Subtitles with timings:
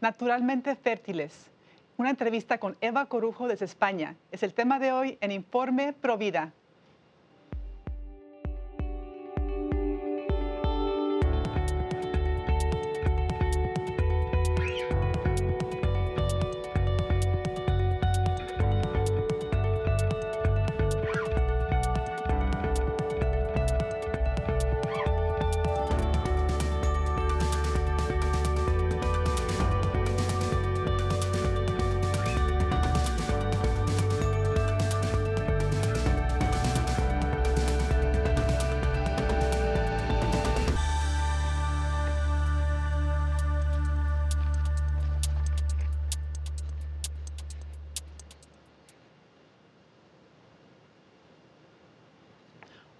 [0.00, 1.50] Naturalmente fértiles.
[1.96, 4.14] Una entrevista con Eva Corujo desde España.
[4.30, 6.52] Es el tema de hoy en Informe Provida.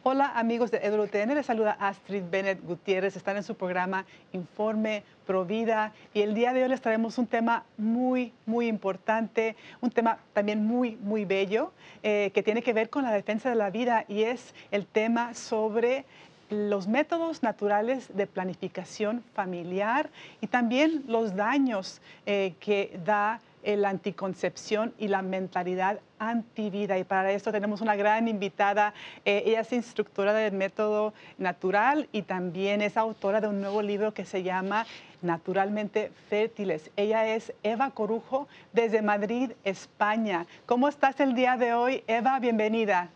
[0.04, 5.92] Hola amigos de EWTN, les saluda Astrid Bennett Gutiérrez, están en su programa Informe Provida
[6.14, 10.64] y el día de hoy les traemos un tema muy, muy importante, un tema también
[10.64, 11.72] muy, muy bello
[12.04, 15.34] eh, que tiene que ver con la defensa de la vida y es el tema
[15.34, 16.04] sobre
[16.48, 24.94] los métodos naturales de planificación familiar y también los daños eh, que da la anticoncepción
[24.98, 26.98] y la mentalidad antivida.
[26.98, 28.94] Y para esto tenemos una gran invitada.
[29.24, 34.14] Eh, ella es instructora del método natural y también es autora de un nuevo libro
[34.14, 34.86] que se llama
[35.22, 36.90] Naturalmente Fértiles.
[36.96, 40.46] Ella es Eva Corujo desde Madrid, España.
[40.66, 42.38] ¿Cómo estás el día de hoy, Eva?
[42.38, 43.10] Bienvenida.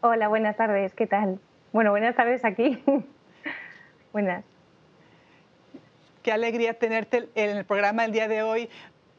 [0.00, 0.94] Hola, buenas tardes.
[0.94, 1.40] ¿Qué tal?
[1.72, 2.82] Bueno, buenas tardes aquí.
[4.12, 4.44] buenas.
[6.22, 8.68] Qué alegría tenerte en el programa el día de hoy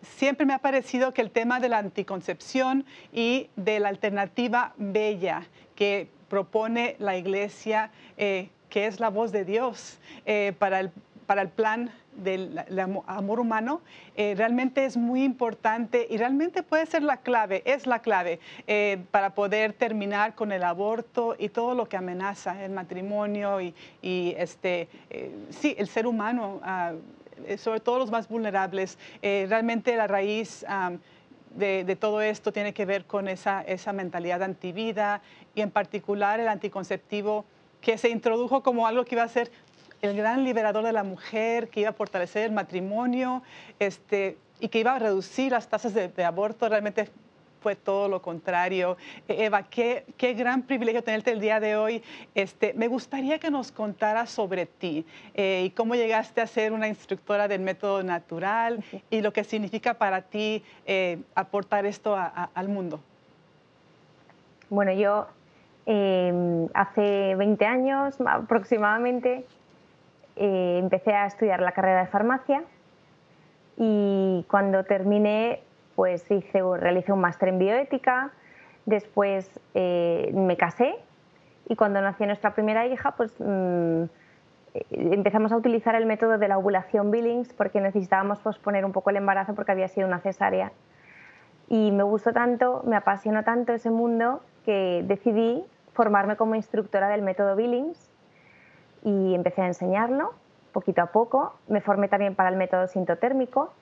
[0.02, 5.44] siempre me ha parecido que el tema de la anticoncepción y de la alternativa bella
[5.76, 10.92] que propone la iglesia, eh, que es la voz de Dios eh, para, el,
[11.26, 12.60] para el plan del
[13.06, 13.82] amor humano,
[14.16, 18.40] eh, realmente es muy importante y realmente puede ser la clave, es la clave
[19.12, 24.90] para poder terminar con el aborto y todo lo que amenaza el matrimonio y, este,
[25.52, 26.60] sí, el ser humano.
[26.64, 26.94] Ah,
[27.58, 28.98] sobre todo los más vulnerables.
[29.22, 30.66] Eh, realmente la raíz
[31.56, 35.22] de, todo esto tiene que ver con esa, esa mentalidad antivida
[35.56, 37.46] y en particular el anticonceptivo
[37.82, 39.52] que se introdujo como algo que iba a ser
[40.02, 43.42] el gran liberador de la mujer, que iba a fortalecer el matrimonio
[43.80, 46.70] este, y que iba a reducir las tasas de, de aborto.
[46.70, 47.10] Realmente
[47.62, 48.98] fue todo lo contrario.
[49.28, 52.04] E, Eva, qué, qué, gran privilegio tenerte el día de hoy.
[52.36, 56.88] Este, me gustaría que nos contaras sobre ti eh, y cómo llegaste a ser una
[56.88, 63.00] instructora del método natural y lo que significa para ti eh, aportar esto al mundo.
[64.70, 65.28] Bueno, yo
[65.86, 69.46] em, hace 20 años aproximadamente
[70.36, 72.64] eh, empecé a estudiar la carrera de farmacia
[73.78, 75.62] y cuando terminé
[75.98, 78.30] pues hice, realicé un máster en bioética,
[78.86, 80.96] después eh, me casé
[81.68, 84.04] y cuando nació nuestra primera hija, pues mm,
[84.76, 89.10] eh, empezamos a utilizar el método de la ovulación Billings porque necesitábamos posponer un poco
[89.10, 90.72] el embarazo porque había sido una cesárea.
[91.68, 97.24] Y me gustó tanto, me apasionó tanto ese mundo que decidí formarme como instructora del
[97.24, 98.12] método Billings
[99.04, 100.36] y empecé a enseñarlo
[100.74, 101.56] poquito a poco.
[101.68, 103.74] Me formé también para el método sintotérmico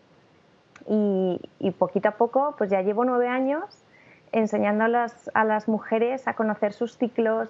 [0.88, 3.84] y, poquito a poco, pues ya llevo nueve años
[4.32, 7.50] enseñando a las, a las mujeres a conocer sus ciclos,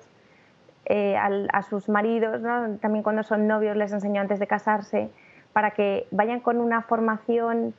[0.86, 2.42] eh, a, sus maridos,
[2.80, 5.10] también cuando son novios les enseño antes de casarse,
[5.52, 7.74] para que vayan con una formación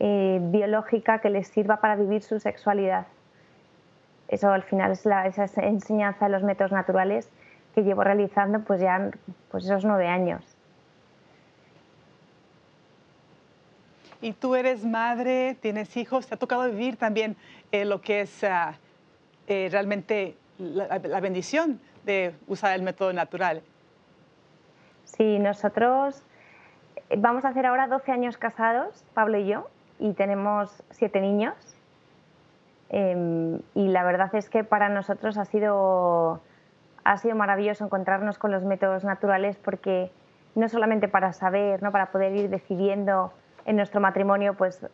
[0.00, 3.06] eh, biológica que les sirva para vivir su sexualidad.
[4.28, 7.30] Eso al final es la, esa enseñanza de los métodos naturales
[7.74, 9.10] que llevo realizando pues ya
[9.50, 10.49] pues esos nueve años.
[14.20, 17.36] Y tú eres madre, tienes hijos, te ha tocado vivir también
[17.72, 18.74] eh, lo que es ah,
[19.46, 23.62] eh, realmente la, bendición de usar el método natural.
[25.04, 26.22] Sí, nosotros
[27.08, 29.68] eh, vamos a hacer ahora 12 años casados, Pablo y yo,
[29.98, 31.54] y tenemos siete niños.
[32.90, 36.40] Em, y la verdad es que para nosotros ha sido,
[37.04, 40.10] ha sido maravilloso encontrarnos con los métodos naturales porque
[40.56, 41.92] no solamente para saber, ¿no?
[41.92, 43.32] para poder ir decidiendo
[43.70, 44.84] en nuestro matrimonio, pues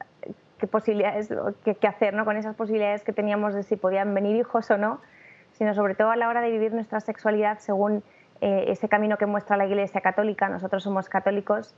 [0.58, 1.32] qué posibilidades,
[1.64, 2.26] qué, hacer ¿no?
[2.26, 5.00] con esas posibilidades que teníamos de si podían venir hijos o no,
[5.52, 8.02] sino sobre todo a la hora de vivir nuestra sexualidad según
[8.42, 10.50] eh, ese camino que muestra la Iglesia Católica.
[10.50, 11.74] Nosotros somos católicos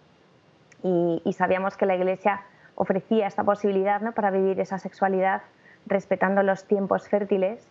[0.82, 2.42] y, sabíamos que la Iglesia
[2.74, 4.10] ofrecía esta posibilidad ¿no?
[4.10, 5.42] para vivir esa sexualidad
[5.86, 7.70] respetando los tiempos fértiles.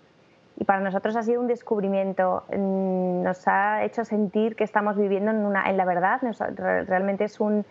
[0.55, 5.31] Y para nosotros ha sido un descubrimiento, mm, nos ha hecho sentir que estamos viviendo
[5.31, 6.21] en, la verdad,
[6.87, 7.65] realmente es un,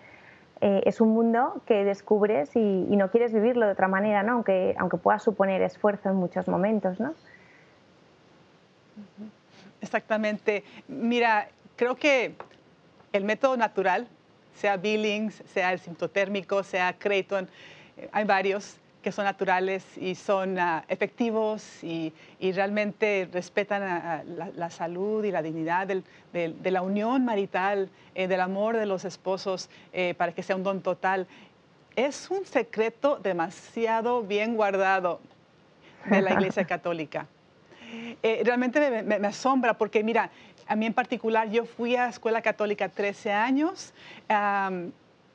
[0.60, 4.32] eh, es un mundo que descubres y, no quieres vivirlo de otra manera, ¿no?
[4.32, 6.98] aunque, aunque pueda suponer esfuerzo en muchos momentos.
[6.98, 7.14] ¿no?
[9.80, 10.64] Exactamente.
[10.88, 12.34] Mira, creo que
[13.12, 14.08] el método natural,
[14.54, 17.48] sea Billings, sea el sintotécnico, sea Creighton,
[17.98, 24.24] eh, hay varios que son naturales y son ah, efectivos y, realmente respetan
[24.56, 29.70] la, salud y la dignidad de la unión marital, eh, del amor de los esposos
[29.92, 31.28] eh, para que sea un don total.
[31.94, 35.20] Es un secreto demasiado bien guardado
[36.06, 37.28] de la Iglesia Católica.
[38.24, 40.30] Eh, realmente me, asombra porque, mira,
[40.66, 43.94] a mí en particular, yo fui a escuela católica 13 años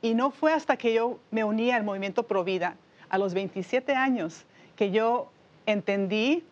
[0.01, 2.75] y no fue hasta que yo me uní al movimiento Provida
[3.11, 5.29] a los 27 años que yo
[5.65, 6.43] entendí,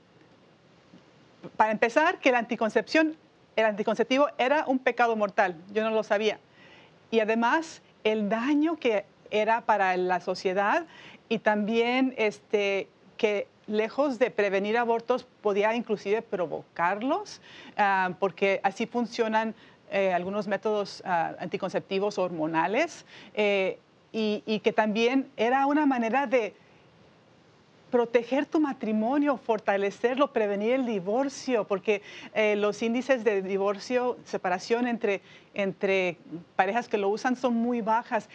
[1.56, 3.16] para empezar, que la anticoncepción,
[3.56, 5.56] el anticonceptivo era un pecado mortal.
[5.74, 6.38] Yo no lo sabía.
[7.12, 10.86] Y además, el daño que era para la sociedad
[11.30, 17.42] y también este, que lejos de prevenir abortos podía inclusive provocarlos,
[17.78, 19.56] ah, porque así funcionan
[19.92, 23.06] eh, algunos métodos ah, anticonceptivos hormonales.
[23.34, 23.80] Eh,
[24.12, 26.54] y, que también era una manera de
[27.92, 32.02] proteger tu matrimonio, fortalecerlo, prevenir el divorcio, porque
[32.34, 35.22] eh, los índices de divorcio, separación entre,
[35.54, 36.18] entre
[36.56, 38.30] parejas que lo usan son muy bajas.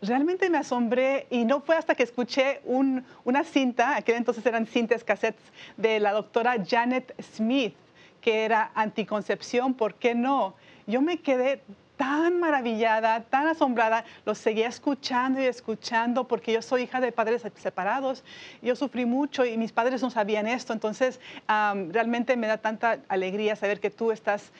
[0.00, 5.04] Realmente me asombré y no fue hasta que escuché una cinta, aquel entonces eran cintas
[5.04, 5.42] cassettes,
[5.76, 7.74] de la doctora Janet Smith,
[8.20, 10.54] que era anticoncepción, ¿por qué no?
[10.86, 11.60] Yo me quedé
[11.98, 17.42] tan maravillada, tan asombrada, los seguía escuchando y escuchando porque yo soy hija de padres
[17.56, 18.24] separados,
[18.62, 23.56] yo sufrí mucho y mis padres no sabían esto, entonces realmente me da tanta alegría
[23.56, 24.52] saber que tú estás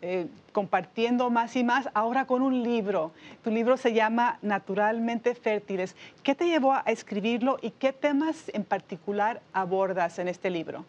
[0.00, 3.12] eh, compartiendo más y más ahora con un libro.
[3.44, 5.94] Tu libro se llama Naturalmente Fértiles.
[6.22, 10.86] ¿Qué te llevó a escribirlo y qué temas en particular abordas en este libro?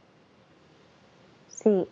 [1.49, 1.85] Sí,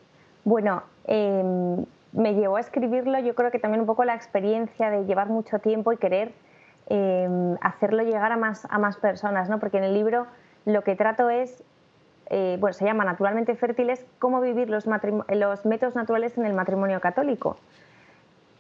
[0.45, 5.05] bueno, em, me llevó a escribirlo, yo creo que también un poco la experiencia de
[5.05, 6.33] llevar mucho tiempo y querer
[6.87, 9.59] em, hacerlo llegar a más, a más personas, ¿no?
[9.59, 10.25] porque en el libro
[10.65, 11.63] lo que trato es,
[12.27, 16.99] eh, bueno, se llama Naturalmente Fértiles, cómo vivir los, los métodos naturales en el matrimonio
[16.99, 17.57] católico.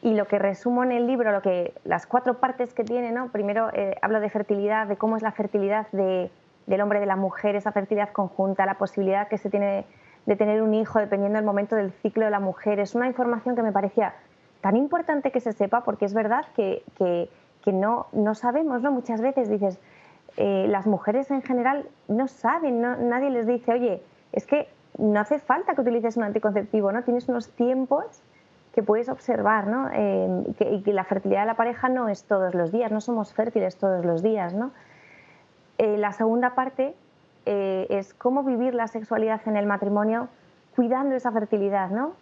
[0.01, 3.29] Y lo que resumo en el libro, lo que, las cuatro partes que tiene, ¿no?
[3.29, 6.31] primero eh, hablo de fertilidad, de cómo es la fertilidad de,
[6.67, 9.85] del hombre de la mujer, esa fertilidad conjunta, la posibilidad que se tiene
[10.29, 12.79] de tener un hijo dependiendo del momento del ciclo de la mujer.
[12.79, 14.13] Es una información que me parecía
[14.61, 18.91] tan importante que se sepa porque es verdad que, que, no, no sabemos, ¿no?
[18.91, 19.79] Muchas veces dices,
[20.37, 24.67] eh, las mujeres en general no saben, nadie les dice, oye, es que
[24.99, 27.03] no hace falta que utilices un anticonceptivo, ¿no?
[27.03, 28.21] Tienes unos tiempos
[28.75, 29.89] que puedes observar, ¿no?
[29.91, 33.33] Eh, y, que, la fertilidad de la pareja no es todos los días, no somos
[33.33, 34.69] fértiles todos los días, ¿no?
[35.79, 36.93] Eh, la segunda parte
[37.45, 40.29] eh, es cómo vivir la sexualidad en el matrimonio
[40.75, 42.13] cuidando esa fertilidad, ¿no?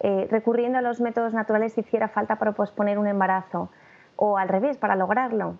[0.00, 3.68] Eh, recurriendo a los métodos naturales si hiciera falta para posponer un embarazo
[4.16, 5.56] o al revés, para lograrlo.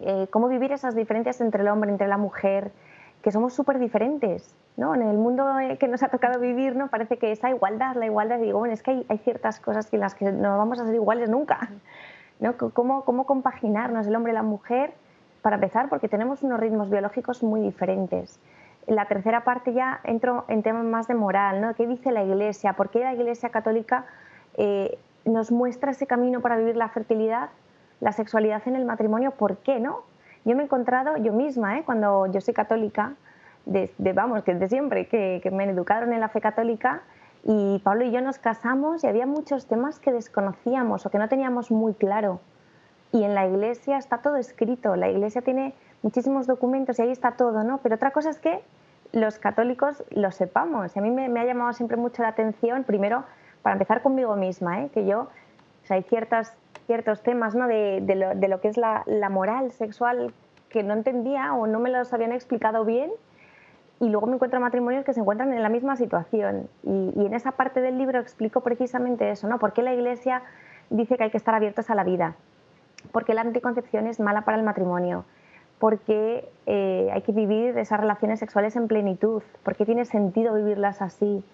[0.00, 2.72] Eh, cómo vivir esas diferencias entre el hombre, entre la mujer,
[3.20, 4.54] que somos súper diferentes.
[4.76, 4.94] ¿no?
[4.94, 5.44] En el mundo
[5.78, 6.88] que nos ha tocado vivir ¿no?
[6.88, 10.00] parece que esa igualdad, la igualdad, digo, bueno, es que hay, hay, ciertas cosas en
[10.00, 11.68] las que no vamos a ser iguales nunca.
[12.40, 12.56] ¿no?
[12.56, 14.94] ¿Cómo, ¿Cómo compaginarnos el hombre y la mujer
[15.42, 18.40] para empezar, porque tenemos unos ritmos biológicos muy diferentes.
[18.86, 21.74] En la tercera parte ya entro en temas más de moral, ¿no?
[21.74, 22.72] ¿Qué dice la Iglesia?
[22.72, 24.06] ¿Por qué la Iglesia católica
[24.56, 27.50] eh, nos muestra ese camino para vivir la fertilidad,
[28.00, 29.32] la sexualidad en el matrimonio?
[29.32, 30.02] ¿Por qué no?
[30.44, 31.82] Yo me he encontrado yo misma, ¿eh?
[31.84, 33.14] cuando yo soy católica,
[33.66, 37.02] desde, vamos, que desde siempre, que, que me educaron en la fe católica,
[37.44, 41.28] y Pablo y yo nos casamos y había muchos temas que desconocíamos o que no
[41.28, 42.40] teníamos muy claro
[43.12, 47.32] y en la iglesia está todo escrito, la iglesia tiene muchísimos documentos y ahí está
[47.32, 47.78] todo, ¿no?
[47.78, 48.62] Pero otra cosa es que
[49.12, 50.96] los católicos lo sepamos.
[50.96, 53.24] A mí me, ha llamado siempre mucho la atención, primero,
[53.60, 54.90] para empezar conmigo misma, ¿eh?
[54.92, 57.68] que yo, o sea, hay ciertas, ciertos temas ¿no?
[57.68, 60.32] de, de, lo, que es la, la, moral sexual
[60.70, 63.10] que no entendía o no me los habían explicado bien.
[64.00, 66.68] Y luego me encuentro matrimonios que se encuentran en la misma situación.
[66.82, 69.58] Y, y en esa parte del libro explico precisamente eso, ¿no?
[69.60, 70.42] ¿Por qué la Iglesia
[70.90, 72.34] dice que hay que estar abiertos a la vida?
[73.10, 75.24] Porque la anticoncepción es mala para el matrimonio,
[75.78, 81.44] porque eh, hay que vivir esas relaciones sexuales en plenitud, porque tiene sentido vivirlas así.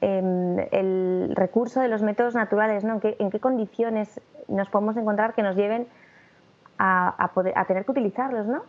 [0.00, 3.00] Em, el recurso de los métodos naturales, ¿no?
[3.02, 5.88] ¿En, qué, condiciones nos podemos encontrar que nos lleven
[6.78, 8.46] a, poder, a, tener que utilizarlos?
[8.46, 8.62] ¿no?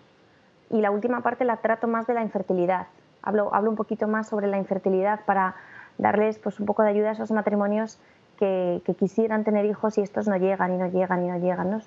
[0.71, 2.87] Y la última parte la trato más de la infertilidad.
[3.21, 5.55] Hablo, hablo un poquito más sobre la infertilidad para
[5.99, 7.99] darles pues, un poco de ayuda a esos matrimonios
[8.39, 11.69] que, quisieran tener hijos y estos no llegan y no llegan y no llegan.
[11.69, 11.79] ¿no?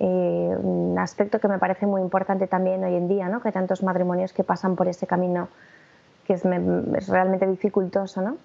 [0.00, 3.40] eh, un aspecto que me parece muy importante también hoy en día, ¿no?
[3.40, 5.48] que hay tantos matrimonios que pasan por ese camino
[6.26, 8.36] que es, es realmente dificultoso, ¿no?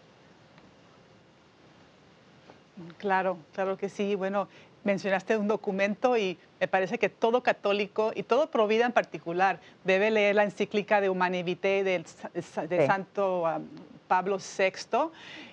[2.98, 4.16] Claro, claro que sí.
[4.16, 4.48] Bueno,
[4.84, 10.12] mencionaste un documento y me parece que todo católico y todo provida en particular debe
[10.12, 12.06] leer la encíclica de Humanae Vitae del,
[12.70, 13.68] de Santo um,
[14.07, 15.10] Pablo VI.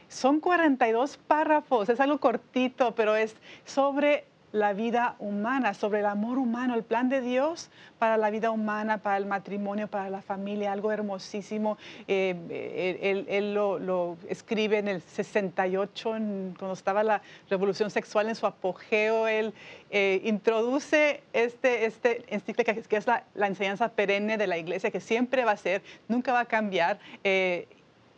[0.08, 6.38] Son 42 párrafos, es algo cortito, pero es sobre la vida humana, sobre el amor
[6.38, 10.72] humano, el plan de Dios para la vida humana, para el matrimonio, para la familia,
[10.72, 11.78] algo hermosísimo.
[12.08, 16.10] Eh, él, lo, escribe en el 68,
[16.58, 19.28] cuando estaba la revolución sexual en su apogeo.
[19.28, 19.54] Él
[19.90, 25.44] eh, introduce este, este encíclica que es la, enseñanza perenne de la iglesia, que siempre
[25.44, 26.98] va a ser, nunca va a cambiar.
[27.22, 27.68] Eh,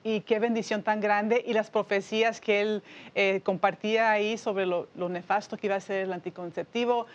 [0.05, 2.83] y qué bendición tan grande y las profecías que él
[3.15, 7.07] eh, compartía ahí sobre lo, nefasto que iba a ser el anticonceptivo.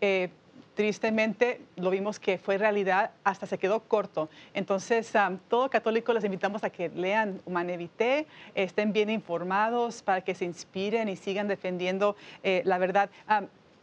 [0.00, 0.30] Eh,
[0.74, 4.28] tristemente lo vimos que fue realidad, hasta se quedó corto.
[4.54, 5.12] Entonces,
[5.48, 11.08] todo católico les invitamos a que lean Humanevité, estén bien informados para que se inspiren
[11.08, 13.10] y sigan defendiendo eh, la verdad.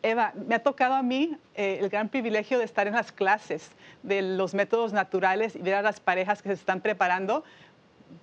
[0.01, 3.69] Eva, me ha tocado a mí el gran privilegio de estar en las clases
[4.01, 7.43] de los métodos naturales y ver a las parejas que se están preparando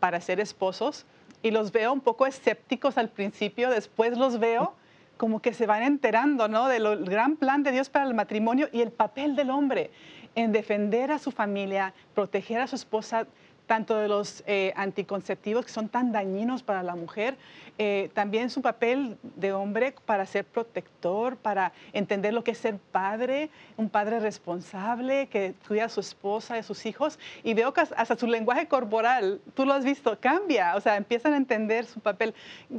[0.01, 1.07] para ser esposos
[1.43, 4.75] y los veo un poco escépticos al principio, después los veo
[5.17, 6.69] como que se van enterando ¿no?
[6.69, 9.91] del gran plan de Dios para el matrimonio y el papel del hombre
[10.35, 13.27] en defender a su familia, proteger a su esposa
[13.67, 17.37] tanto de los eh, anticonceptivos que son tan dañinos para la mujer,
[17.79, 22.79] eh, también su papel de hombre para ser protector, para entender lo que es ser
[22.79, 27.19] padre, un padre responsable que cuida a su esposa y a sus hijos.
[27.43, 31.35] Y veo que hasta su lenguaje corporal, tú lo has visto, cambia, o sea, empiezan
[31.35, 32.35] a entender su papel.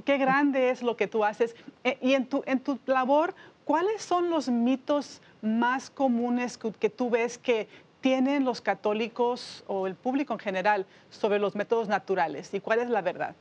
[0.05, 1.55] Qué grande es lo que tú haces.
[1.83, 7.09] Eh, y en tu, en tu labor, ¿cuáles son los mitos más comunes que tú
[7.09, 7.67] ves que
[8.01, 12.89] tienen los católicos o el público en general sobre los métodos naturales y cuál es
[12.89, 13.35] la verdad?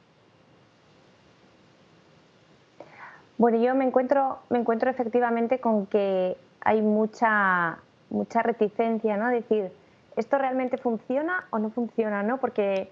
[3.39, 9.29] Bueno, yo me encuentro, me encuentro efectivamente con que hay mucha, mucha reticencia, ¿no?
[9.29, 9.71] Decir,
[10.17, 12.39] ¿esto realmente funciona o no funciona, no?
[12.39, 12.91] Porque,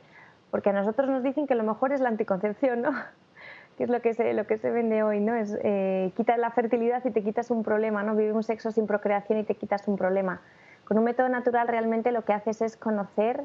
[0.51, 2.91] porque a nosotros nos dicen que lo mejor es la anticoncepción, ¿no?
[3.79, 5.35] que es lo que se, lo que se vende hoy, ¿no?
[5.35, 8.15] Es eh, quitas la fertilidad y te quitas un problema, ¿no?
[8.15, 10.43] Vivir un sexo sin procreación y te quitas un problema.
[10.85, 13.45] Con un método natural realmente lo que haces es conocer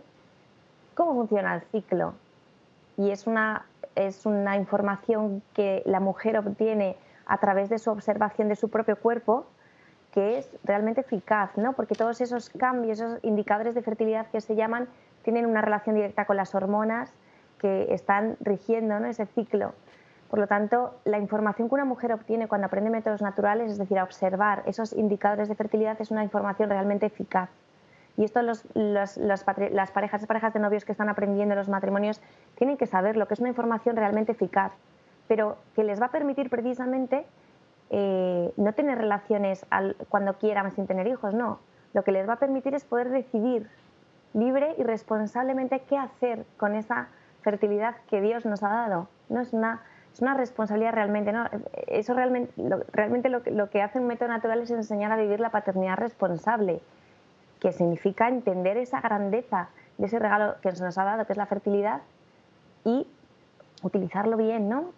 [0.93, 2.13] cómo funciona el ciclo.
[2.98, 3.65] Y es una,
[3.96, 8.98] es una información que la mujer obtiene a través de su observación de su propio
[8.98, 9.46] cuerpo
[10.12, 11.74] que es realmente eficaz, ¿no?
[11.74, 14.88] porque todos esos cambios, esos indicadores de fertilidad que se llaman,
[15.24, 17.13] tienen una relación directa con las hormonas
[17.60, 19.74] que están rigiendo ese ciclo.
[20.29, 23.98] Por lo tanto, la información que una mujer obtiene cuando aprende métodos naturales, es decir,
[23.98, 27.50] a observar esos indicadores de fertilidad, es una información realmente eficaz.
[28.15, 32.21] Y esto los, las parejas, parejas de novios que están aprendiendo los matrimonios
[32.55, 34.74] tienen que saber lo que es una información realmente eficaz,
[35.27, 37.25] pero que les va a permitir precisamente
[37.89, 39.65] eh, no tener relaciones
[40.09, 41.59] cuando quieran sin tener hijos, no.
[41.93, 43.67] Lo que les va a permitir es poder decidir
[44.33, 47.07] libre y responsablemente qué hacer con esa
[47.41, 49.07] fertilidad que Dios nos ha dado.
[49.29, 49.81] No es una
[50.13, 51.45] es una responsabilidad realmente, ¿no?
[51.87, 55.39] Eso realmente, lo, realmente lo, lo, que hace un método natural es enseñar a vivir
[55.39, 56.81] la paternidad responsable,
[57.59, 61.45] que significa entender esa grandeza de ese regalo que nos ha dado, que es la
[61.45, 62.01] fertilidad,
[62.83, 63.07] y
[63.83, 64.91] utilizarlo bien, ¿no?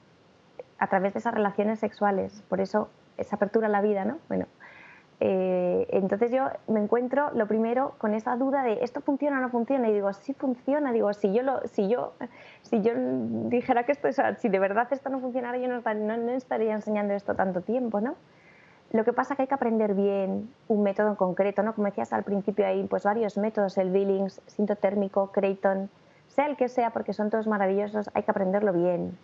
[0.78, 2.44] A través de esas relaciones sexuales.
[2.50, 4.20] Por eso, esa apertura a la vida, ¿no?
[4.28, 4.46] Bueno,
[5.24, 9.50] eh, entonces yo me encuentro lo primero con esa duda de esto funciona o no
[9.50, 10.92] funciona y digo sí funciona.
[10.92, 12.14] Digo si yo lo, si yo
[12.64, 16.32] si yo dijera que esto es si de verdad esto no funcionara yo no, no,
[16.32, 18.16] estaría enseñando esto tanto tiempo no
[18.94, 21.86] lo que pasa es que hay que aprender bien un método en concreto no como
[21.86, 25.92] decías al principio hay pues varios métodos el Billings sintotérmico Creighton.
[26.30, 29.16] Sea el que sea porque son todos maravillosos hay que aprenderlo bien.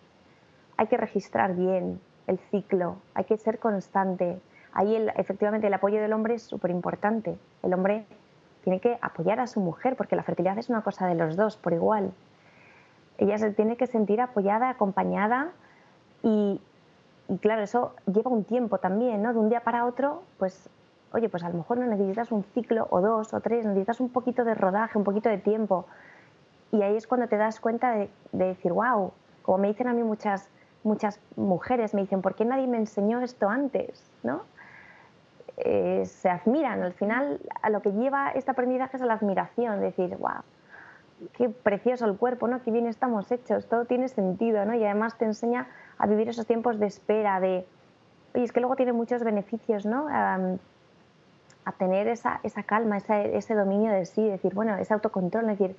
[0.77, 4.39] Hay que registrar bien el ciclo hay que ser constante
[4.77, 7.35] ahí efectivamente el apoyo del hombre es súper importante.
[7.63, 8.05] El hombre
[8.63, 11.57] tiene que apoyar a su mujer porque la fertilidad es una cosa de los dos
[11.57, 12.11] por igual.
[13.17, 15.49] Ella se tiene que sentir apoyada, acompañada
[16.21, 16.61] y,
[17.41, 19.33] claro, eso lleva un tiempo también, ¿no?
[19.33, 20.69] De un día para otro, pues,
[21.11, 24.09] oye, pues a lo mejor no necesitas un ciclo o dos o tres, necesitas un
[24.09, 25.87] poquito de rodaje, un poquito de tiempo.
[26.71, 29.93] Y ahí es cuando te das cuenta de, de decir, wow, como me dicen a
[29.93, 30.51] mí muchas,
[30.83, 34.11] muchas mujeres, me dicen, ¿por qué nadie me enseñó esto antes?
[34.21, 34.43] ¿No?
[35.57, 36.83] Eh, se admiran.
[36.83, 40.41] Al final, a lo que lleva este aprendizaje es a la admiración, decir, wow,
[41.33, 42.61] qué precioso el cuerpo, ¿no?
[42.61, 44.75] Qué bien estamos hechos, todo tiene sentido, ¿no?
[44.75, 47.65] Y además te enseña a vivir esos tiempos de espera, de,
[48.35, 50.07] oye, es que luego tiene muchos beneficios, ¿no?
[51.67, 55.75] a tener esa, esa calma, ese dominio de sí, decir, bueno, ese autocontrol, decir,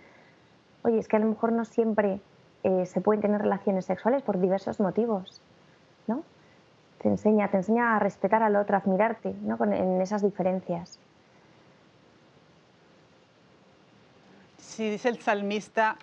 [0.83, 2.21] oye, es que a lo mejor no siempre
[2.63, 5.41] eh, se pueden tener relaciones sexuales por diversos motivos.
[7.03, 9.57] Te enseña, te enseña a respetar al otro, a admirarte, ¿no?
[9.65, 10.99] en esas diferencias.
[14.59, 15.97] Sí, dice el salmista,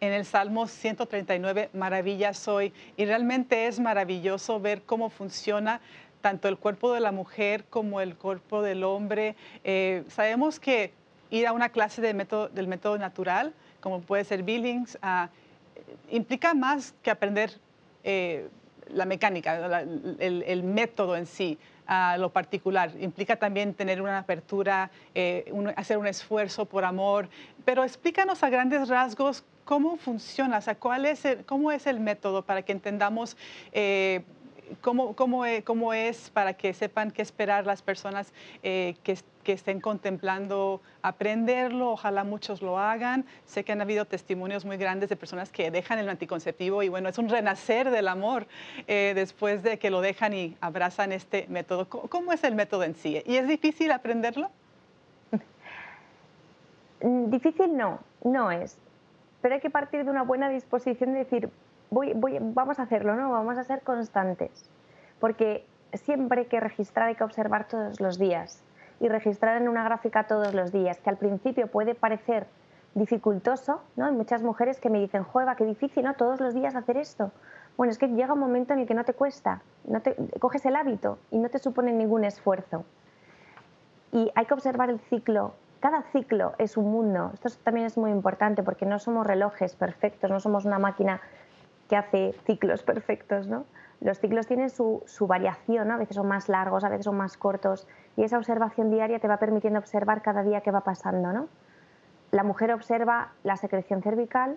[0.00, 2.72] en el Salmo 139, maravilla soy.
[2.96, 5.80] Y realmente es maravilloso ver cómo funciona
[6.20, 9.36] tanto el cuerpo de la mujer como el cuerpo del hombre.
[9.64, 10.92] Eh, sabemos que
[11.30, 15.28] ir a una clase de método, del método natural, como puede ser Billings, ah,
[16.10, 17.52] implica más que aprender
[18.04, 18.48] eh,
[18.94, 19.84] la mecánica,
[20.18, 21.58] el, método en sí,
[22.18, 22.92] lo particular.
[23.00, 27.28] Implica también tener una apertura, eh, hacer un esfuerzo por amor.
[27.64, 32.42] Pero explícanos a grandes rasgos cómo funciona, o sea, cuál es cómo es el método
[32.42, 33.36] para que entendamos
[33.72, 34.22] eh,
[34.80, 39.52] cómo, cómo, e, cómo, es, para que sepan qué esperar las personas eh, que, que,
[39.52, 41.92] estén contemplando aprenderlo.
[41.92, 43.24] Ojalá muchos lo hagan.
[43.44, 47.08] Sé que han habido testimonios muy grandes de personas que dejan el anticonceptivo y bueno,
[47.08, 48.46] es un renacer del amor
[48.86, 51.88] eh, después de que lo dejan y abrazan este método.
[51.88, 53.22] ¿Cómo es el método en sí?
[53.26, 54.50] ¿Y es difícil aprenderlo?
[57.00, 58.76] Difícil no, no es
[59.40, 61.50] pero hay que partir de una buena disposición de decir,
[61.90, 63.30] voy, vamos a hacerlo, ¿no?
[63.30, 64.50] Vamos a ser constantes,
[65.18, 68.62] porque siempre hay que registrar, hay que observar todos los días
[69.00, 72.46] y registrar en una gráfica todos los días, que al principio puede parecer
[72.94, 74.06] dificultoso, ¿no?
[74.06, 76.14] Hay muchas mujeres que me dicen, juega, qué difícil, ¿no?
[76.14, 77.30] Todos los días hacer esto.
[77.76, 80.66] Bueno, es que llega un momento en el que no te cuesta, no te, coges
[80.66, 82.84] el hábito y no te supone ningún esfuerzo.
[84.12, 87.32] Y hay que observar el ciclo cada ciclo es un mundo.
[87.32, 91.22] Esto también es muy importante porque no somos relojes perfectos, no somos una máquina
[91.90, 93.66] que hace ciclos perfectos, ¿no?
[94.00, 97.86] Los ciclos tienen su, variación, a veces son más largos, a veces son más cortos,
[98.16, 101.32] y esa observación diaria te va permitiendo observar cada día qué va pasando.
[101.32, 101.48] ¿no?
[102.30, 104.56] La mujer observa la secreción cervical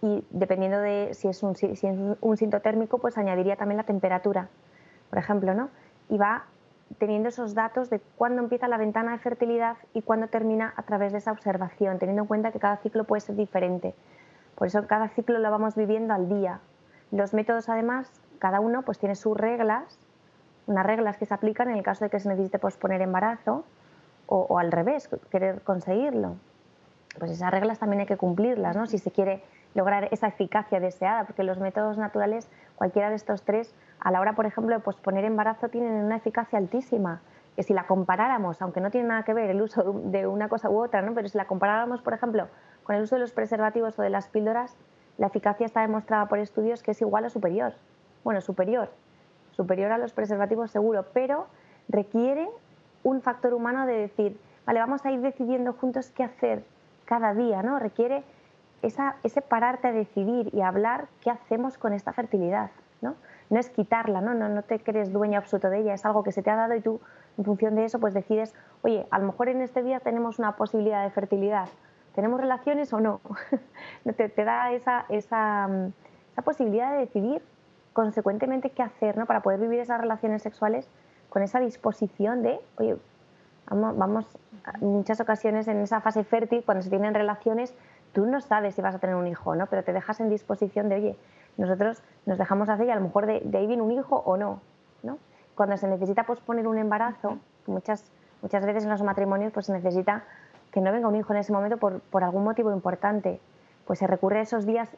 [0.00, 1.84] y dependiendo de si es un, si es
[2.20, 4.48] un sintotérmico, pues añadiría también la temperatura,
[5.10, 5.68] por ejemplo, ¿no?
[6.08, 6.46] y va
[6.98, 11.12] teniendo esos datos de cuándo empieza la ventana de fertilidad y cuándo termina a través
[11.12, 13.94] de esa observación, teniendo en cuenta que cada ciclo puede ser diferente.
[14.56, 16.60] Por eso cada ciclo lo vamos viviendo al día.
[17.12, 19.98] Los métodos, además, cada uno pues tiene sus reglas,
[20.66, 23.64] unas reglas que se aplican en el caso de que se necesite posponer embarazo
[24.26, 26.36] o, al revés, querer conseguirlo.
[27.18, 28.86] Pues esas reglas también hay que cumplirlas, ¿no?
[28.86, 29.42] Si se quiere
[29.74, 34.34] lograr esa eficacia deseada, porque los métodos naturales, cualquiera de estos tres, a la hora,
[34.34, 37.20] por ejemplo, de posponer embarazo, tienen una eficacia altísima.
[37.54, 40.68] Que si la comparáramos, aunque no tiene nada que ver el uso de una cosa
[40.68, 41.14] u otra, ¿no?
[41.14, 42.48] pero si la comparáramos, por ejemplo,
[42.86, 44.76] con el uso de los preservativos o de las píldoras,
[45.18, 47.74] la eficacia está demostrada por estudios que es igual o superior.
[48.22, 48.90] Bueno, superior.
[49.50, 51.48] Superior a los preservativos seguro, pero
[51.88, 52.48] requiere
[53.02, 56.62] un factor humano de decir, vale, vamos a ir decidiendo juntos qué hacer
[57.06, 57.80] cada día, ¿no?
[57.80, 58.22] Requiere
[58.82, 62.70] ese pararte a decidir y hablar qué hacemos con esta fertilidad,
[63.00, 63.16] ¿no?
[63.50, 64.32] No es quitarla, ¿no?
[64.34, 66.76] No, no te crees dueño absoluto de ella, es algo que se te ha dado
[66.76, 67.00] y tú,
[67.36, 70.56] en función de eso, pues decides, oye, a lo mejor en este día tenemos una
[70.56, 71.68] posibilidad de fertilidad,
[72.16, 73.20] ¿tenemos relaciones o no?
[74.16, 75.68] te, te da esa, esa,
[76.32, 77.42] esa posibilidad de decidir
[77.92, 79.26] consecuentemente qué hacer, ¿no?
[79.26, 80.88] Para poder vivir esas relaciones sexuales
[81.28, 82.96] con esa disposición de, oye,
[83.68, 84.38] vamos, vamos
[84.80, 87.74] muchas ocasiones en esa fase fértil, cuando se tienen relaciones,
[88.12, 89.66] tú no sabes si vas a tener un hijo, ¿no?
[89.66, 91.16] Pero te dejas en disposición de, oye,
[91.56, 94.60] nosotros nos dejamos hacer y a lo mejor de, ahí viene un hijo o no,
[95.02, 95.18] ¿no?
[95.54, 98.10] Cuando se necesita posponer un embarazo, muchas,
[98.42, 100.24] muchas veces en los matrimonios pues se necesita
[100.76, 103.40] que no venga un hijo en ese momento por, por algún motivo importante,
[103.86, 104.90] pues se recurre a esos días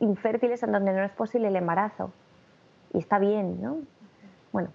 [0.00, 2.10] infértiles en donde no es posible el embarazo.
[2.92, 3.76] Y está bien, ¿no?
[4.50, 4.70] Bueno.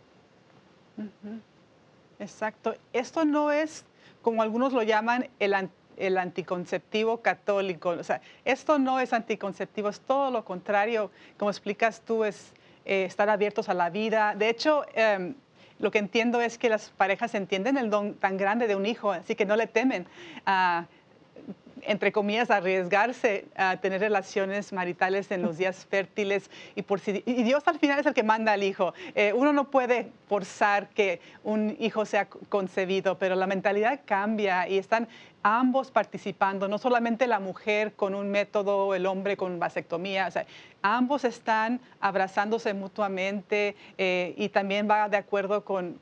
[2.17, 2.75] Exacto.
[2.93, 3.83] Esto no es,
[4.21, 5.53] como algunos lo llaman, el,
[5.97, 7.89] el anticonceptivo católico.
[7.89, 11.11] O sea, esto no es anticonceptivo, es todo lo contrario.
[11.37, 12.53] Como explicas tú, es
[12.85, 14.33] eh, estar abiertos a la vida.
[14.33, 15.35] De hecho, em,
[15.79, 19.11] lo que entiendo es que las parejas entienden el don tan grande de un hijo,
[19.11, 20.07] así que no le temen
[20.45, 20.85] a
[21.87, 27.43] entre comillas, arriesgarse a tener relaciones maritales en los días fértiles y, por si, y
[27.43, 28.93] Dios al final es el que manda al hijo.
[29.15, 34.77] Eh, uno no puede forzar que un hijo sea concebido, pero la mentalidad cambia y
[34.77, 35.07] están
[35.43, 40.45] ambos participando, no solamente la mujer con un método, el hombre con vasectomía, o sea,
[40.81, 45.99] ambos están abrazándose mutuamente eh, y también va de acuerdo con,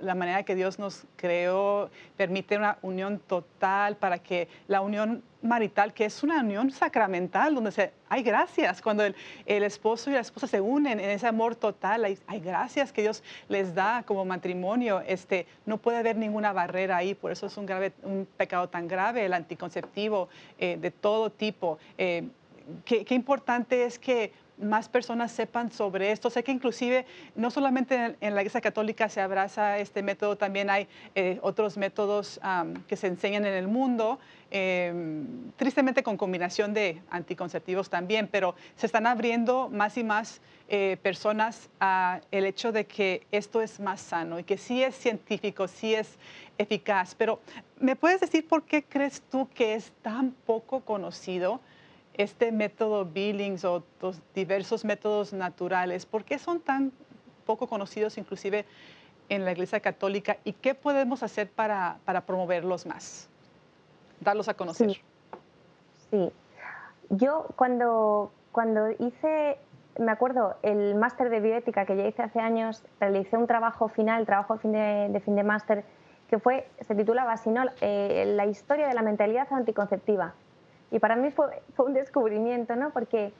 [0.00, 5.92] la manera que Dios nos creó, permite una unión total para que la unión marital,
[5.92, 9.14] que es una unión sacramental, donde se, hay gracias, cuando el,
[9.46, 13.74] esposo y la esposa se unen en ese amor total, hay, gracias que Dios les
[13.74, 17.92] da como matrimonio, este, no puede haber ninguna barrera ahí, por eso es un, grave,
[18.02, 20.28] un pecado tan grave, el anticonceptivo
[20.58, 21.78] eh, de todo tipo.
[21.98, 22.24] Eh,
[22.84, 26.30] qué, importante es que más personas sepan sobre esto.
[26.30, 30.88] Sé que inclusive no solamente en, la Iglesia Católica se abraza este método, también hay
[31.14, 32.40] eh, otros métodos
[32.86, 34.18] que se enseñan en el mundo,
[34.50, 40.96] em, tristemente con combinación de anticonceptivos también, pero se están abriendo más y más eh,
[41.02, 45.94] personas al hecho de que esto es más sano y que sí es científico, sí
[45.94, 46.16] es
[46.58, 47.14] eficaz.
[47.14, 47.40] Pero
[47.80, 51.60] ¿me puedes decir por qué crees tú que es tan poco conocido?
[52.14, 56.92] Este método Billings o los diversos métodos naturales, ¿por qué son tan
[57.44, 58.64] poco conocidos inclusive
[59.28, 63.28] en la Iglesia Católica y qué podemos hacer para, promoverlos más,
[64.20, 65.00] darlos a conocer?
[66.10, 66.32] Sí,
[67.10, 69.58] yo cuando, cuando hice,
[69.98, 74.24] me acuerdo, el máster de bioética que ya hice hace años, realicé un trabajo final,
[74.24, 75.84] trabajo de fin de, fin de máster,
[76.28, 77.64] que fue, se titulaba así, ¿no?
[77.80, 80.34] Eh, la historia de la mentalidad anticonceptiva
[80.94, 82.90] y para mí fue, fue un descubrimiento, ¿no?
[82.90, 83.32] Porque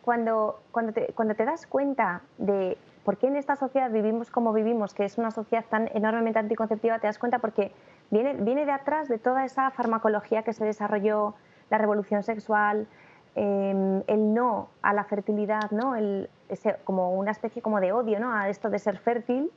[0.00, 4.54] cuando, cuando, te, cuando te das cuenta de por qué en esta sociedad vivimos como
[4.54, 7.72] vivimos, que es una sociedad tan enormemente anticonceptiva, te das cuenta porque
[8.10, 11.34] viene, viene de atrás de toda esa farmacología que se desarrolló,
[11.68, 12.86] la revolución sexual,
[13.34, 15.94] em, el no a la fertilidad, ¿no?
[15.94, 18.34] El, ese, como una especie como de odio ¿no?
[18.34, 19.52] a esto de ser fértil.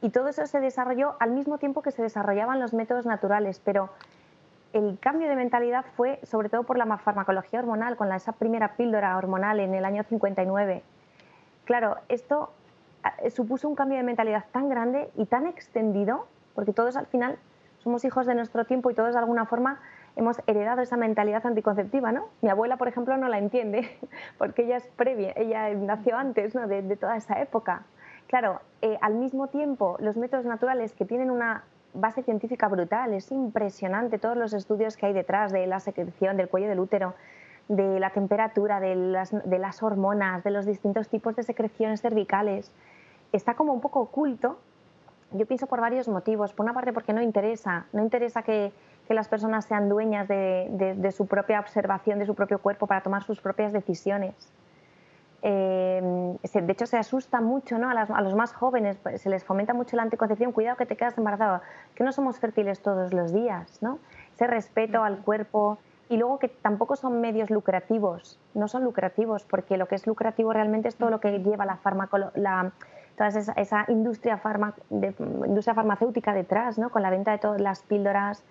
[0.00, 3.90] Y todo eso se desarrolló al mismo tiempo que se desarrollaban los métodos naturales, pero
[4.72, 9.16] el cambio de mentalidad fue sobre todo por la farmacología hormonal, con esa primera píldora
[9.16, 10.82] hormonal en el año 59.
[11.64, 12.50] Claro, esto
[13.22, 17.38] eh, supuso un cambio de mentalidad tan grande y tan extendido, porque todos al final
[17.78, 19.80] somos hijos de nuestro tiempo y todos de alguna forma
[20.16, 22.26] hemos heredado esa mentalidad anticonceptiva, ¿no?
[22.42, 23.96] Mi abuela, por ejemplo, no la entiende,
[24.38, 27.84] porque ella es previa, ella nació antes de, toda esa época.
[28.26, 31.64] Claro, eh, al mismo tiempo, los métodos naturales que tienen una
[32.00, 36.48] base científica brutal, es impresionante todos los estudios que hay detrás de la secreción del
[36.48, 37.14] cuello del útero,
[37.68, 42.72] de la temperatura, de las, hormonas, de los distintos tipos de secreciones cervicales.
[43.32, 44.58] Está como un poco oculto,
[45.32, 46.54] yo pienso por varios motivos.
[46.54, 48.72] Por una parte porque no interesa, no interesa que,
[49.08, 53.40] las personas sean dueñas de su propia observación de su propio cuerpo para tomar sus
[53.40, 54.34] propias decisiones.
[55.42, 57.90] Eh, de hecho se asusta mucho ¿no?
[57.90, 61.16] a, los más jóvenes, pues, se les fomenta mucho la anticoncepción, cuidado que te quedas
[61.16, 61.62] embarazada,
[61.94, 64.00] que no somos fértiles todos los días, ¿no?
[64.34, 69.76] ese respeto al cuerpo y luego que tampoco son medios lucrativos, no son lucrativos, porque
[69.76, 71.78] lo que es lucrativo realmente es todo lo que lleva la
[72.34, 72.72] la,
[73.16, 74.40] toda esa, industria,
[74.90, 76.90] industria farmacéutica detrás, ¿no?
[76.90, 78.42] con la venta de todas las píldoras.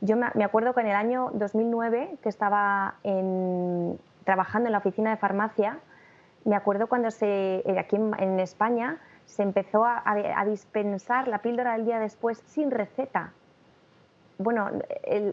[0.00, 2.94] Yo me, acuerdo que en el año 2009, que estaba
[4.24, 5.78] trabajando en la oficina de farmacia,
[6.44, 11.98] me acuerdo cuando eh, aquí en, España se empezó a, dispensar la píldora el día
[11.98, 13.32] después sin receta.
[14.38, 14.70] Bueno,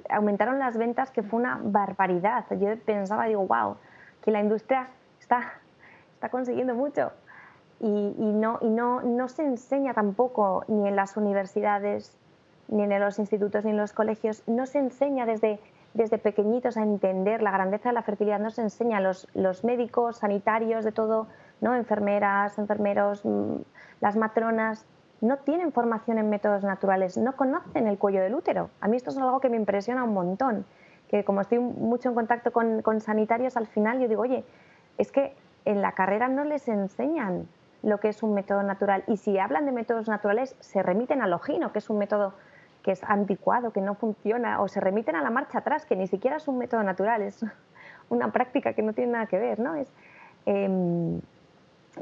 [0.09, 2.45] aumentaron las ventas que fue una barbaridad.
[2.59, 3.77] Yo pensaba, digo, wow,
[4.21, 4.89] que la industria
[5.19, 5.53] está,
[6.13, 7.11] está consiguiendo mucho.
[7.79, 12.17] Y, no, y no, no se enseña tampoco ni en las universidades,
[12.67, 15.59] ni en los institutos, ni en los colegios, no se enseña desde
[15.97, 20.85] desde pequeñitos a entender la grandeza de la fertilidad, nos enseña los, los médicos, sanitarios,
[20.85, 21.27] de todo,
[21.59, 21.75] ¿no?
[21.75, 23.55] enfermeras, enfermeros, mm,
[23.99, 24.85] las matronas,
[25.19, 28.69] no tienen formación en métodos naturales, no conocen el cuello del útero.
[28.79, 30.65] A mí esto es algo que me impresiona un montón,
[31.09, 34.45] que como estoy mucho en contacto con, con sanitarios, al final yo digo, oye,
[34.99, 37.47] es que en la carrera no les enseñan
[37.81, 41.33] lo que es un método natural y si hablan de métodos naturales se remiten al
[41.33, 42.33] ojino, que es un método
[42.87, 46.07] que es anticuado, que no funciona, o se remiten a la marcha atrás, que ni
[46.07, 47.45] siquiera es un método natural, es
[48.09, 49.59] una práctica que no tiene nada que ver.
[49.59, 49.75] ¿no?
[49.75, 49.91] Es,
[50.45, 51.19] em,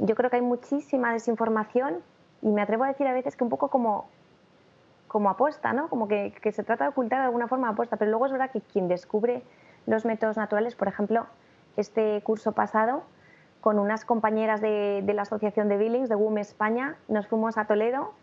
[0.02, 2.04] yo creo que hay muchísima desinformación
[2.44, 4.06] y me atrevo a decir a veces que un poco como,
[5.08, 5.90] como apuesta, ¿no?
[5.90, 8.52] como que, que se trata de ocultar de alguna forma apuesta, pero luego es verdad
[8.52, 9.42] que quien descubre
[9.88, 11.26] los métodos naturales, por ejemplo,
[11.78, 13.02] este curso pasado,
[13.60, 17.66] con unas compañeras de, de la Asociación de Billings, de WUM España, nos fuimos a
[17.66, 18.14] Toledo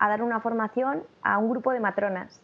[0.00, 2.42] a dar una formación a un grupo de matronas.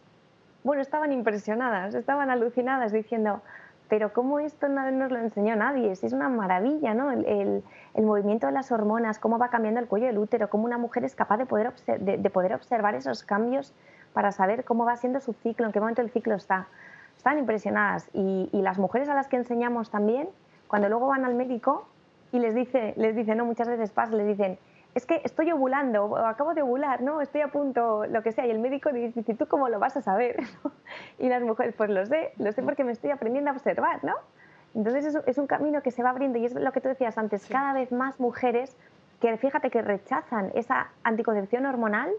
[0.63, 3.41] Bueno, estaban impresionadas, estaban alucinadas diciendo,
[3.89, 5.91] pero ¿cómo esto no nos lo enseñó nadie?
[5.91, 7.11] Es una maravilla, ¿no?
[7.11, 7.63] El,
[7.95, 11.15] movimiento de las hormonas, cómo va cambiando el cuello del útero, cómo una mujer es
[11.15, 13.73] capaz de poder, de, poder observar esos cambios
[14.13, 16.67] para saber cómo va siendo su ciclo, en qué momento el ciclo está.
[17.17, 20.29] Están impresionadas y, las mujeres a las que enseñamos también,
[20.67, 21.87] cuando luego van al médico
[22.31, 24.59] y les dice, les dice, no, muchas veces pasa, les dicen,
[24.97, 27.21] es que estoy ovulando o acabo de ovular, ¿no?
[27.21, 28.47] Estoy a punto, lo que sea.
[28.47, 30.37] Y el médico dice, ¿tú cómo lo vas a saber?
[31.19, 34.15] Y las mujeres, pues lo sé, lo sé porque me estoy aprendiendo a observar, ¿no?
[34.73, 37.47] Entonces es, un camino que se va abriendo y es lo que tú decías antes,
[37.47, 38.75] cada vez más mujeres
[39.21, 42.11] que fíjate que rechazan esa anticoncepción hormonal,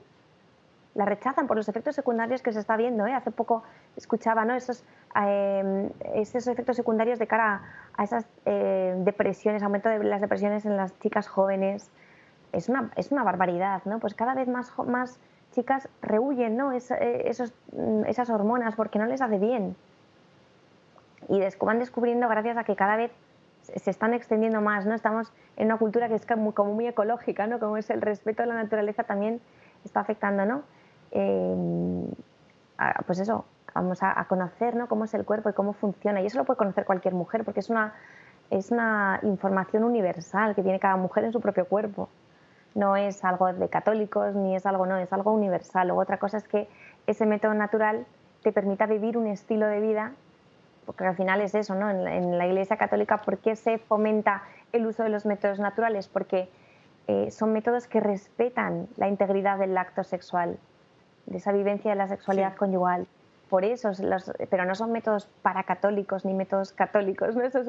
[0.94, 3.06] la rechazan por los efectos secundarios que se está viendo.
[3.06, 3.12] ¿eh?
[3.12, 3.64] Hace poco
[3.96, 4.54] escuchaba ¿no?
[4.54, 4.84] esos,
[5.20, 7.62] eh, esos efectos secundarios de cara
[7.96, 11.90] a esas eh, depresiones, aumento de las depresiones en las chicas jóvenes.
[12.52, 13.98] Es una, es una barbaridad, ¿no?
[13.98, 15.18] Pues cada vez más, más
[15.52, 16.72] chicas rehuyen ¿no?
[16.72, 16.78] Eh,
[17.26, 19.76] esos, mm, esas hormonas porque no les hace bien.
[21.28, 23.12] Y van descubriendo gracias a que cada vez
[23.62, 24.94] se están extendiendo más, ¿no?
[24.94, 27.58] Estamos en una cultura que es como, muy ecológica, ¿no?
[27.58, 29.40] Como es el respeto a la naturaleza también
[29.84, 30.62] está afectando, ¿no?
[31.10, 32.06] Eh,
[33.06, 34.88] pues eso, vamos a, conocer ¿no?
[34.88, 36.20] cómo es el cuerpo y cómo funciona.
[36.20, 37.94] Y eso lo puede conocer cualquier mujer porque es una,
[38.50, 42.08] es una información universal que tiene cada mujer en su propio cuerpo.
[42.78, 45.88] No es algo de católicos ni es algo, no, es algo universal.
[45.88, 46.68] Luego otra cosa es que
[47.08, 48.06] ese método natural
[48.42, 50.12] te permita vivir un estilo de vida
[50.86, 51.90] porque al final es eso, ¿no?
[51.90, 56.08] En la, Iglesia Católica, ¿por qué se fomenta el uso de los métodos naturales?
[56.08, 56.48] Porque
[57.08, 60.56] eh, son métodos que respetan la integridad del acto sexual,
[61.26, 63.06] de esa vivencia de la sexualidad conyugal.
[63.50, 63.90] Por eso,
[64.48, 67.42] pero no son métodos para católicos ni métodos católicos, ¿no?
[67.42, 67.68] Eso es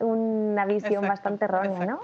[0.00, 2.00] una visión bastante errónea, ¿no?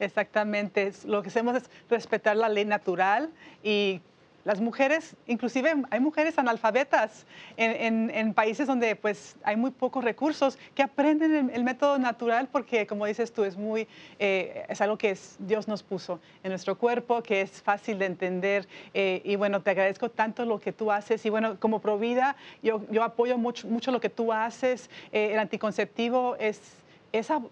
[0.00, 3.30] Exactamente, lo que hacemos es respetar la ley natural
[3.62, 4.00] y
[4.48, 7.26] las mujeres, inclusive hay mujeres analfabetas
[7.58, 13.04] en, países donde pues hay muy pocos recursos que aprenden el, método natural porque como
[13.04, 13.86] dices tú es muy
[14.18, 18.66] eh, es algo que Dios nos puso en nuestro cuerpo que es fácil de entender
[18.94, 22.80] eh, y bueno te agradezco tanto lo que tú haces y bueno como Provida yo,
[22.90, 26.58] yo apoyo mucho, mucho lo que tú haces eh, el anticonceptivo es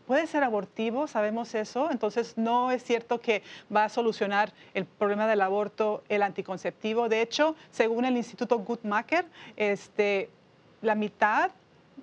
[0.07, 3.43] puede ser abortivo, sabemos eso, entonces no es cierto que
[3.75, 7.09] va a solucionar el problema del aborto el anticonceptivo.
[7.09, 10.31] De hecho, según el Instituto Guttmacher, este,
[10.83, 11.51] la mitad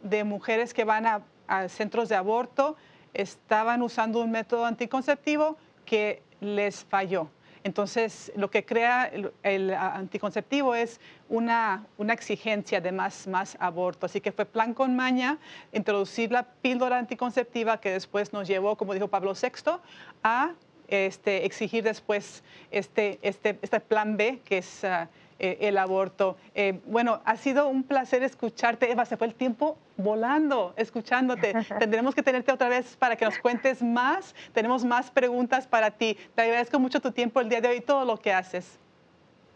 [0.01, 2.75] de mujeres que van a centros de aborto
[3.13, 7.29] estaban usando un método anticonceptivo que les falló.
[7.63, 9.09] Entonces, lo que crea
[9.41, 10.99] el, anticonceptivo es
[11.29, 14.05] una, exigencia de más, más aborto.
[14.05, 15.37] Así que fue plan con maña
[15.71, 19.79] introducir la píldora anticonceptiva que después nos llevó, como dijo Pablo VI,
[20.23, 20.51] a
[20.89, 24.83] este, exigir después este, este, este plan B, que es...
[24.83, 25.09] Ah,
[25.43, 26.37] eh, el aborto.
[26.55, 31.53] Eh, bueno, ha sido un placer escucharte, Eva, se fue el tiempo volando escuchándote.
[31.79, 34.35] Tendremos que tenerte otra vez para que nos cuentes más.
[34.53, 36.17] Tenemos más preguntas para ti.
[36.33, 38.79] Te agradezco mucho tu tiempo el día de hoy y todo lo que haces.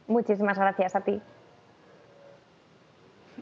[0.08, 1.22] Muchísimas gracias a ti.